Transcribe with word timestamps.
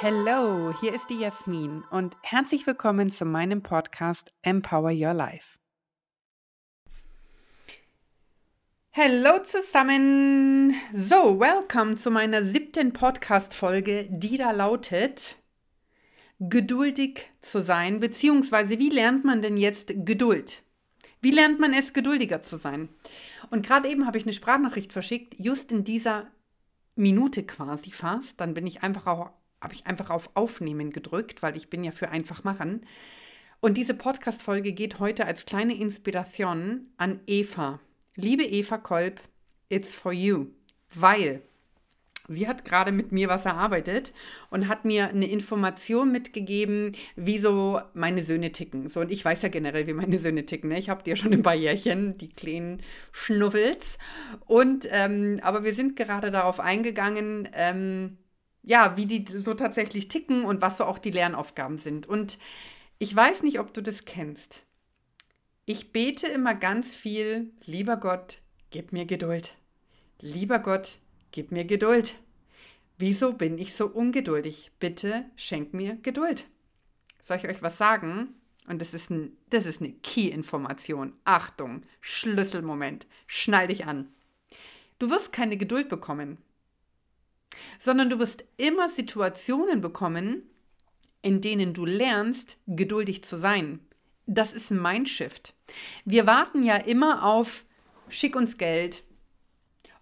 Hallo, 0.00 0.72
hier 0.80 0.94
ist 0.94 1.10
die 1.10 1.18
Jasmin 1.18 1.84
und 1.90 2.16
herzlich 2.22 2.66
willkommen 2.66 3.10
zu 3.10 3.24
meinem 3.24 3.62
Podcast 3.62 4.32
Empower 4.42 4.90
Your 4.90 5.12
Life. 5.12 5.58
Hallo 8.92 9.42
zusammen! 9.44 10.74
So, 10.94 11.38
welcome 11.38 11.96
zu 11.96 12.10
meiner 12.10 12.42
siebten 12.42 12.92
Podcast-Folge, 12.92 14.06
die 14.08 14.36
da 14.36 14.52
lautet: 14.52 15.38
Geduldig 16.40 17.30
zu 17.40 17.62
sein, 17.62 18.00
beziehungsweise 18.00 18.78
wie 18.78 18.90
lernt 18.90 19.24
man 19.24 19.42
denn 19.42 19.56
jetzt 19.56 19.92
Geduld? 19.94 20.62
Wie 21.20 21.32
lernt 21.32 21.58
man 21.58 21.74
es, 21.74 21.92
geduldiger 21.92 22.42
zu 22.42 22.56
sein? 22.56 22.88
Und 23.50 23.66
gerade 23.66 23.88
eben 23.88 24.06
habe 24.06 24.18
ich 24.18 24.24
eine 24.24 24.32
Sprachnachricht 24.32 24.92
verschickt, 24.92 25.34
just 25.36 25.72
in 25.72 25.82
dieser 25.82 26.28
Minute 26.94 27.42
quasi 27.44 27.90
fast. 27.90 28.40
Dann 28.40 28.54
bin 28.54 28.68
ich 28.68 28.82
einfach 28.82 29.06
auch 29.06 29.30
habe 29.60 29.74
ich 29.74 29.86
einfach 29.86 30.10
auf 30.10 30.30
Aufnehmen 30.34 30.92
gedrückt, 30.92 31.42
weil 31.42 31.56
ich 31.56 31.68
bin 31.68 31.84
ja 31.84 31.90
für 31.90 32.10
einfach 32.10 32.44
machen. 32.44 32.82
Und 33.60 33.76
diese 33.76 33.94
Podcast-Folge 33.94 34.72
geht 34.72 35.00
heute 35.00 35.26
als 35.26 35.44
kleine 35.44 35.74
Inspiration 35.74 36.86
an 36.96 37.20
Eva. 37.26 37.80
Liebe 38.14 38.44
Eva 38.44 38.78
Kolb, 38.78 39.20
it's 39.68 39.94
for 39.94 40.12
you. 40.12 40.46
Weil 40.94 41.42
sie 42.28 42.46
hat 42.46 42.64
gerade 42.64 42.92
mit 42.92 43.10
mir 43.10 43.28
was 43.28 43.46
erarbeitet 43.46 44.12
und 44.50 44.68
hat 44.68 44.84
mir 44.84 45.08
eine 45.08 45.28
Information 45.28 46.12
mitgegeben, 46.12 46.94
wie 47.16 47.38
so 47.38 47.80
meine 47.94 48.22
Söhne 48.22 48.52
ticken. 48.52 48.88
So, 48.88 49.00
und 49.00 49.10
ich 49.10 49.24
weiß 49.24 49.42
ja 49.42 49.48
generell, 49.48 49.86
wie 49.86 49.94
meine 49.94 50.18
Söhne 50.18 50.44
ticken. 50.46 50.70
Ne? 50.70 50.78
Ich 50.78 50.90
habe 50.90 51.02
die 51.02 51.10
ja 51.10 51.16
schon 51.16 51.32
ein 51.32 51.42
paar 51.42 51.54
Jährchen, 51.54 52.18
die 52.18 52.28
kleinen 52.28 52.82
Schnuffels. 53.12 53.98
Und, 54.46 54.86
ähm, 54.90 55.40
aber 55.42 55.64
wir 55.64 55.74
sind 55.74 55.96
gerade 55.96 56.30
darauf 56.30 56.60
eingegangen, 56.60 57.48
ähm, 57.54 58.18
ja, 58.62 58.96
wie 58.96 59.06
die 59.06 59.24
so 59.38 59.54
tatsächlich 59.54 60.08
ticken 60.08 60.44
und 60.44 60.60
was 60.60 60.76
so 60.76 60.84
auch 60.84 60.98
die 60.98 61.10
Lernaufgaben 61.10 61.78
sind. 61.78 62.06
Und 62.06 62.38
ich 62.98 63.14
weiß 63.14 63.42
nicht, 63.42 63.58
ob 63.60 63.72
du 63.72 63.82
das 63.82 64.04
kennst. 64.04 64.66
Ich 65.64 65.92
bete 65.92 66.26
immer 66.26 66.54
ganz 66.54 66.94
viel, 66.94 67.52
lieber 67.64 67.96
Gott, 67.96 68.40
gib 68.70 68.92
mir 68.92 69.06
Geduld. 69.06 69.54
Lieber 70.20 70.58
Gott, 70.58 70.98
gib 71.32 71.52
mir 71.52 71.64
Geduld. 71.64 72.14
Wieso 72.98 73.32
bin 73.32 73.58
ich 73.58 73.74
so 73.74 73.86
ungeduldig? 73.86 74.72
Bitte 74.80 75.24
schenk 75.36 75.72
mir 75.72 75.96
Geduld. 76.02 76.46
Soll 77.22 77.36
ich 77.38 77.48
euch 77.48 77.62
was 77.62 77.78
sagen? 77.78 78.34
Und 78.66 78.80
das 78.80 78.92
ist, 78.92 79.10
ein, 79.10 79.36
das 79.50 79.66
ist 79.66 79.80
eine 79.80 79.92
Key-Information. 79.92 81.14
Achtung, 81.24 81.82
Schlüsselmoment. 82.00 83.06
Schnall 83.26 83.68
dich 83.68 83.86
an. 83.86 84.08
Du 84.98 85.10
wirst 85.10 85.32
keine 85.32 85.56
Geduld 85.56 85.88
bekommen, 85.88 86.38
sondern 87.78 88.10
du 88.10 88.18
wirst 88.18 88.44
immer 88.56 88.88
Situationen 88.88 89.80
bekommen, 89.80 90.42
in 91.22 91.40
denen 91.40 91.72
du 91.72 91.84
lernst, 91.84 92.58
geduldig 92.66 93.24
zu 93.24 93.36
sein. 93.36 93.80
Das 94.26 94.52
ist 94.52 94.70
ein 94.70 94.82
Mindshift. 94.82 95.54
Wir 96.04 96.26
warten 96.26 96.62
ja 96.62 96.76
immer 96.76 97.24
auf, 97.24 97.64
schick 98.08 98.36
uns 98.36 98.58
Geld 98.58 99.04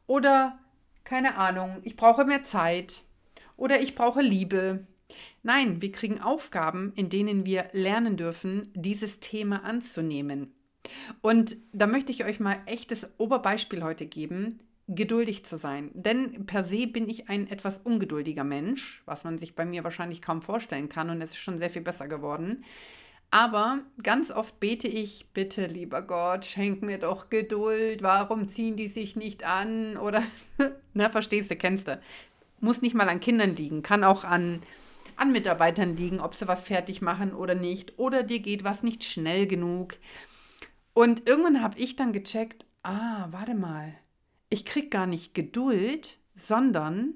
oder 0.06 0.58
keine 1.06 1.38
Ahnung, 1.38 1.78
ich 1.84 1.96
brauche 1.96 2.24
mehr 2.24 2.42
Zeit 2.42 3.04
oder 3.56 3.80
ich 3.80 3.94
brauche 3.94 4.20
Liebe. 4.20 4.86
Nein, 5.42 5.80
wir 5.80 5.92
kriegen 5.92 6.20
Aufgaben, 6.20 6.92
in 6.96 7.08
denen 7.08 7.46
wir 7.46 7.70
lernen 7.72 8.16
dürfen, 8.16 8.70
dieses 8.74 9.20
Thema 9.20 9.64
anzunehmen. 9.64 10.52
Und 11.22 11.56
da 11.72 11.86
möchte 11.86 12.10
ich 12.10 12.24
euch 12.24 12.40
mal 12.40 12.58
echtes 12.66 13.08
Oberbeispiel 13.18 13.84
heute 13.84 14.06
geben, 14.06 14.58
geduldig 14.88 15.44
zu 15.46 15.56
sein. 15.56 15.90
Denn 15.94 16.44
per 16.44 16.64
se 16.64 16.88
bin 16.88 17.08
ich 17.08 17.28
ein 17.28 17.48
etwas 17.48 17.78
ungeduldiger 17.78 18.44
Mensch, 18.44 19.02
was 19.06 19.22
man 19.22 19.38
sich 19.38 19.54
bei 19.54 19.64
mir 19.64 19.84
wahrscheinlich 19.84 20.20
kaum 20.20 20.42
vorstellen 20.42 20.88
kann 20.88 21.10
und 21.10 21.22
es 21.22 21.30
ist 21.30 21.38
schon 21.38 21.58
sehr 21.58 21.70
viel 21.70 21.82
besser 21.82 22.08
geworden. 22.08 22.64
Aber 23.30 23.80
ganz 24.02 24.30
oft 24.30 24.60
bete 24.60 24.88
ich, 24.88 25.32
bitte, 25.32 25.66
lieber 25.66 26.02
Gott, 26.02 26.44
schenk 26.44 26.82
mir 26.82 26.98
doch 26.98 27.28
Geduld, 27.28 28.02
warum 28.02 28.46
ziehen 28.46 28.76
die 28.76 28.88
sich 28.88 29.16
nicht 29.16 29.44
an? 29.44 29.96
Oder, 29.96 30.22
na, 30.96 31.10
verstehst 31.10 31.50
du, 31.50 31.56
kennst 31.56 31.88
du. 31.88 32.00
Muss 32.60 32.82
nicht 32.82 32.94
mal 32.94 33.08
an 33.08 33.20
Kindern 33.20 33.54
liegen, 33.54 33.82
kann 33.82 34.02
auch 34.02 34.24
an, 34.24 34.62
an 35.16 35.30
Mitarbeitern 35.30 35.96
liegen, 35.96 36.20
ob 36.20 36.34
sie 36.34 36.48
was 36.48 36.64
fertig 36.64 37.02
machen 37.02 37.34
oder 37.34 37.54
nicht. 37.54 37.98
Oder 37.98 38.22
dir 38.22 38.40
geht 38.40 38.64
was 38.64 38.82
nicht 38.82 39.04
schnell 39.04 39.46
genug. 39.46 39.96
Und 40.94 41.28
irgendwann 41.28 41.62
habe 41.62 41.78
ich 41.78 41.96
dann 41.96 42.12
gecheckt, 42.12 42.64
ah, 42.82 43.28
warte 43.30 43.54
mal, 43.54 43.94
ich 44.48 44.64
kriege 44.64 44.88
gar 44.88 45.06
nicht 45.06 45.34
Geduld, 45.34 46.18
sondern 46.34 47.14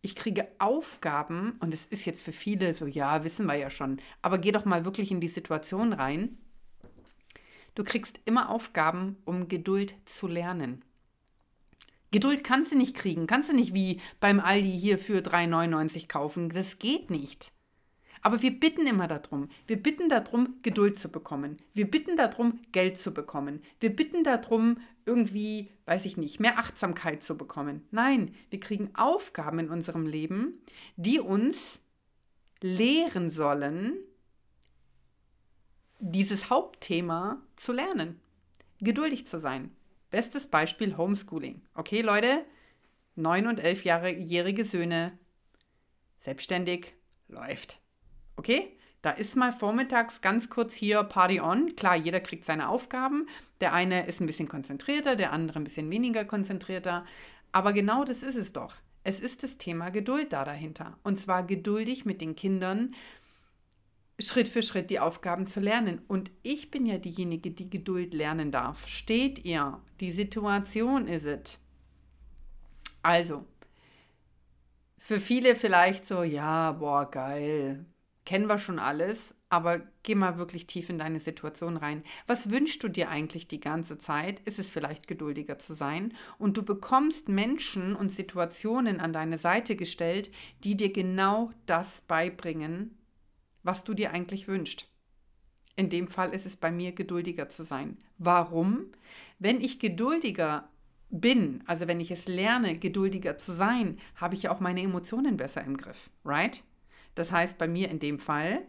ich 0.00 0.14
kriege 0.14 0.48
Aufgaben 0.58 1.56
und 1.60 1.74
es 1.74 1.84
ist 1.86 2.06
jetzt 2.06 2.22
für 2.22 2.32
viele 2.32 2.72
so, 2.72 2.86
ja, 2.86 3.24
wissen 3.24 3.46
wir 3.46 3.56
ja 3.56 3.68
schon, 3.68 3.98
aber 4.22 4.38
geh 4.38 4.52
doch 4.52 4.64
mal 4.64 4.84
wirklich 4.84 5.10
in 5.10 5.20
die 5.20 5.28
Situation 5.28 5.92
rein. 5.92 6.38
Du 7.74 7.84
kriegst 7.84 8.18
immer 8.24 8.48
Aufgaben, 8.48 9.16
um 9.24 9.48
Geduld 9.48 9.94
zu 10.06 10.26
lernen. 10.26 10.82
Geduld 12.10 12.42
kannst 12.42 12.72
du 12.72 12.76
nicht 12.76 12.94
kriegen, 12.94 13.26
kannst 13.26 13.50
du 13.50 13.54
nicht 13.54 13.74
wie 13.74 14.00
beim 14.20 14.40
Aldi 14.40 14.72
hier 14.72 14.98
für 14.98 15.18
3,99 15.18 16.08
kaufen. 16.08 16.48
Das 16.48 16.78
geht 16.78 17.10
nicht. 17.10 17.52
Aber 18.22 18.42
wir 18.42 18.58
bitten 18.58 18.86
immer 18.86 19.06
darum. 19.06 19.48
Wir 19.66 19.80
bitten 19.80 20.08
darum, 20.08 20.56
Geduld 20.62 20.98
zu 20.98 21.08
bekommen. 21.08 21.58
Wir 21.74 21.88
bitten 21.88 22.16
darum, 22.16 22.60
Geld 22.72 22.98
zu 22.98 23.12
bekommen. 23.12 23.62
Wir 23.80 23.94
bitten 23.94 24.24
darum, 24.24 24.78
irgendwie, 25.06 25.70
weiß 25.86 26.04
ich 26.04 26.16
nicht, 26.16 26.40
mehr 26.40 26.58
Achtsamkeit 26.58 27.22
zu 27.22 27.36
bekommen. 27.36 27.86
Nein, 27.90 28.34
wir 28.50 28.60
kriegen 28.60 28.90
Aufgaben 28.94 29.60
in 29.60 29.70
unserem 29.70 30.06
Leben, 30.06 30.60
die 30.96 31.20
uns 31.20 31.80
lehren 32.60 33.30
sollen, 33.30 33.94
dieses 36.00 36.50
Hauptthema 36.50 37.40
zu 37.56 37.72
lernen. 37.72 38.20
Geduldig 38.80 39.26
zu 39.26 39.38
sein. 39.38 39.70
Bestes 40.10 40.46
Beispiel 40.46 40.96
Homeschooling. 40.96 41.62
Okay, 41.74 42.00
Leute, 42.00 42.44
neun 43.14 43.46
und 43.46 43.58
elfjährige 43.58 44.64
Söhne, 44.64 45.18
selbstständig, 46.16 46.94
läuft. 47.28 47.80
Okay? 48.36 48.72
Da 49.02 49.10
ist 49.10 49.36
mal 49.36 49.52
vormittags 49.52 50.20
ganz 50.20 50.50
kurz 50.50 50.74
hier 50.74 51.04
Party 51.04 51.40
on. 51.40 51.76
Klar, 51.76 51.96
jeder 51.96 52.20
kriegt 52.20 52.44
seine 52.44 52.68
Aufgaben. 52.68 53.26
Der 53.60 53.72
eine 53.72 54.06
ist 54.06 54.20
ein 54.20 54.26
bisschen 54.26 54.48
konzentrierter, 54.48 55.14
der 55.14 55.32
andere 55.32 55.60
ein 55.60 55.64
bisschen 55.64 55.90
weniger 55.90 56.24
konzentrierter. 56.24 57.04
Aber 57.52 57.72
genau 57.72 58.04
das 58.04 58.22
ist 58.22 58.34
es 58.34 58.52
doch. 58.52 58.74
Es 59.04 59.20
ist 59.20 59.42
das 59.42 59.56
Thema 59.56 59.90
Geduld 59.90 60.32
da 60.32 60.44
dahinter. 60.44 60.98
Und 61.04 61.16
zwar 61.16 61.46
geduldig 61.46 62.04
mit 62.04 62.20
den 62.20 62.34
Kindern 62.34 62.94
Schritt 64.20 64.48
für 64.48 64.62
Schritt 64.62 64.90
die 64.90 64.98
Aufgaben 64.98 65.46
zu 65.46 65.60
lernen. 65.60 66.00
Und 66.08 66.32
ich 66.42 66.70
bin 66.72 66.84
ja 66.84 66.98
diejenige, 66.98 67.52
die 67.52 67.70
Geduld 67.70 68.14
lernen 68.14 68.50
darf. 68.50 68.88
Steht 68.88 69.44
ihr? 69.44 69.80
Die 70.00 70.12
Situation 70.12 71.08
ist 71.08 71.24
es. 71.24 71.58
Also, 73.02 73.44
für 74.98 75.20
viele 75.20 75.56
vielleicht 75.56 76.06
so, 76.06 76.22
ja, 76.22 76.72
boah, 76.72 77.10
geil, 77.10 77.86
kennen 78.24 78.46
wir 78.46 78.58
schon 78.58 78.78
alles, 78.78 79.34
aber 79.48 79.80
geh 80.02 80.14
mal 80.14 80.38
wirklich 80.38 80.66
tief 80.66 80.90
in 80.90 80.98
deine 80.98 81.18
Situation 81.18 81.78
rein. 81.78 82.02
Was 82.26 82.50
wünschst 82.50 82.82
du 82.82 82.88
dir 82.88 83.08
eigentlich 83.08 83.48
die 83.48 83.60
ganze 83.60 83.98
Zeit? 83.98 84.40
Ist 84.40 84.58
es 84.58 84.68
vielleicht 84.68 85.08
geduldiger 85.08 85.58
zu 85.58 85.74
sein? 85.74 86.12
Und 86.38 86.56
du 86.56 86.62
bekommst 86.62 87.28
Menschen 87.28 87.96
und 87.96 88.12
Situationen 88.12 89.00
an 89.00 89.12
deine 89.12 89.38
Seite 89.38 89.76
gestellt, 89.76 90.30
die 90.62 90.76
dir 90.76 90.92
genau 90.92 91.50
das 91.66 92.02
beibringen, 92.02 92.98
was 93.62 93.84
du 93.84 93.94
dir 93.94 94.12
eigentlich 94.12 94.46
wünschst. 94.46 94.86
In 95.78 95.90
dem 95.90 96.08
Fall 96.08 96.34
ist 96.34 96.44
es 96.44 96.56
bei 96.56 96.72
mir 96.72 96.90
geduldiger 96.90 97.50
zu 97.50 97.62
sein. 97.62 97.98
Warum? 98.18 98.86
Wenn 99.38 99.60
ich 99.60 99.78
geduldiger 99.78 100.68
bin, 101.08 101.62
also 101.66 101.86
wenn 101.86 102.00
ich 102.00 102.10
es 102.10 102.26
lerne, 102.26 102.76
geduldiger 102.76 103.38
zu 103.38 103.52
sein, 103.52 103.96
habe 104.16 104.34
ich 104.34 104.48
auch 104.48 104.58
meine 104.58 104.82
Emotionen 104.82 105.36
besser 105.36 105.62
im 105.62 105.76
Griff, 105.76 106.10
right? 106.24 106.64
Das 107.14 107.30
heißt 107.30 107.58
bei 107.58 107.68
mir 107.68 107.90
in 107.90 108.00
dem 108.00 108.18
Fall, 108.18 108.62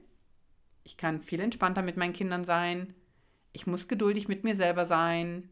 ich 0.84 0.98
kann 0.98 1.24
viel 1.24 1.40
entspannter 1.40 1.82
mit 1.82 1.98
meinen 1.98 2.14
Kindern 2.14 2.44
sein, 2.44 2.94
ich 3.54 3.66
muss 3.66 3.88
geduldig 3.88 4.28
mit 4.28 4.44
mir 4.44 4.56
selber 4.56 4.86
sein, 4.86 5.50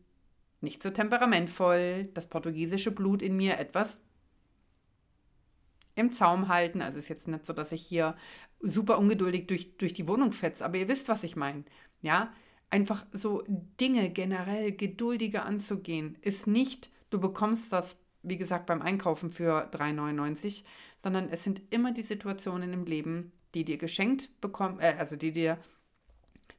nicht 0.61 0.83
so 0.83 0.91
temperamentvoll, 0.91 2.09
das 2.13 2.27
portugiesische 2.27 2.91
Blut 2.91 3.23
in 3.23 3.35
mir 3.35 3.57
etwas 3.57 3.99
im 5.97 6.13
Zaum 6.13 6.47
halten. 6.47 6.81
Also 6.81 6.99
ist 6.99 7.09
jetzt 7.09 7.27
nicht 7.27 7.45
so, 7.45 7.53
dass 7.53 7.71
ich 7.71 7.81
hier 7.81 8.15
super 8.59 8.99
ungeduldig 8.99 9.47
durch, 9.47 9.77
durch 9.77 9.93
die 9.93 10.07
Wohnung 10.07 10.31
fetze, 10.31 10.63
aber 10.63 10.77
ihr 10.77 10.87
wisst, 10.87 11.09
was 11.09 11.23
ich 11.23 11.35
meine. 11.35 11.63
Ja, 12.01 12.31
einfach 12.69 13.05
so 13.11 13.43
Dinge 13.47 14.09
generell 14.09 14.71
geduldiger 14.71 15.45
anzugehen, 15.45 16.17
ist 16.21 16.47
nicht, 16.47 16.89
du 17.09 17.19
bekommst 17.19 17.73
das 17.73 17.97
wie 18.27 18.37
gesagt, 18.37 18.65
beim 18.65 18.81
Einkaufen 18.81 19.31
für 19.31 19.69
3,99, 19.71 20.63
sondern 21.01 21.29
es 21.29 21.43
sind 21.43 21.61
immer 21.69 21.93
die 21.93 22.03
Situationen 22.03 22.73
im 22.73 22.85
Leben, 22.85 23.31
die 23.53 23.63
dir 23.63 23.77
geschenkt 23.77 24.29
bekommen, 24.41 24.79
äh, 24.79 24.95
also 24.97 25.15
die 25.15 25.31
dir 25.31 25.57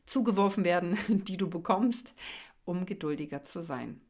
zugeworfen 0.06 0.64
werden, 0.64 0.98
die 1.08 1.36
du 1.36 1.48
bekommst, 1.48 2.14
um 2.64 2.86
geduldiger 2.86 3.44
zu 3.44 3.62
sein. 3.62 4.00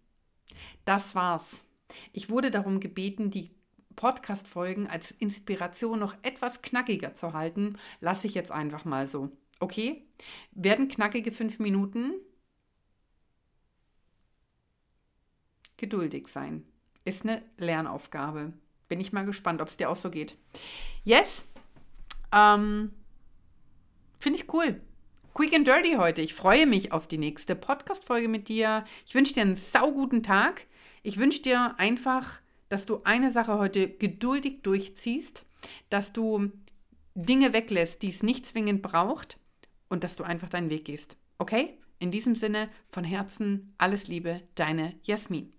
Das 0.84 1.14
war's. 1.14 1.64
Ich 2.12 2.30
wurde 2.30 2.50
darum 2.50 2.80
gebeten, 2.80 3.30
die 3.30 3.50
Podcast-Folgen 3.98 4.86
als 4.86 5.10
Inspiration 5.18 5.98
noch 5.98 6.14
etwas 6.22 6.62
knackiger 6.62 7.16
zu 7.16 7.32
halten. 7.32 7.76
Lasse 8.00 8.28
ich 8.28 8.34
jetzt 8.34 8.52
einfach 8.52 8.84
mal 8.84 9.08
so. 9.08 9.30
Okay? 9.58 10.06
Werden 10.52 10.86
knackige 10.86 11.32
fünf 11.32 11.58
Minuten. 11.58 12.12
Geduldig 15.76 16.28
sein. 16.28 16.64
Ist 17.04 17.24
eine 17.24 17.42
Lernaufgabe. 17.56 18.52
Bin 18.88 19.00
ich 19.00 19.12
mal 19.12 19.26
gespannt, 19.26 19.60
ob 19.60 19.68
es 19.68 19.76
dir 19.76 19.90
auch 19.90 19.96
so 19.96 20.10
geht. 20.10 20.36
Yes. 21.04 21.44
Ähm, 22.32 22.92
Finde 24.20 24.38
ich 24.38 24.52
cool. 24.52 24.80
Quick 25.34 25.54
and 25.54 25.66
Dirty 25.66 25.94
heute. 25.94 26.22
Ich 26.22 26.34
freue 26.34 26.66
mich 26.66 26.92
auf 26.92 27.08
die 27.08 27.18
nächste 27.18 27.56
Podcast-Folge 27.56 28.28
mit 28.28 28.48
dir. 28.48 28.84
Ich 29.06 29.14
wünsche 29.16 29.34
dir 29.34 29.42
einen 29.42 29.56
sauguten 29.56 30.22
Tag. 30.22 30.66
Ich 31.02 31.18
wünsche 31.18 31.42
dir 31.42 31.74
einfach, 31.78 32.40
dass 32.68 32.86
du 32.86 33.00
eine 33.04 33.32
Sache 33.32 33.58
heute 33.58 33.88
geduldig 33.88 34.62
durchziehst, 34.62 35.44
dass 35.90 36.12
du 36.12 36.50
Dinge 37.14 37.52
weglässt, 37.52 38.02
die 38.02 38.10
es 38.10 38.22
nicht 38.22 38.46
zwingend 38.46 38.82
braucht 38.82 39.38
und 39.88 40.04
dass 40.04 40.16
du 40.16 40.24
einfach 40.24 40.48
deinen 40.48 40.70
Weg 40.70 40.84
gehst. 40.84 41.16
Okay? 41.38 41.78
In 41.98 42.10
diesem 42.10 42.36
Sinne, 42.36 42.68
von 42.90 43.04
Herzen 43.04 43.74
alles 43.78 44.06
Liebe, 44.06 44.42
deine 44.54 44.94
Jasmin. 45.02 45.52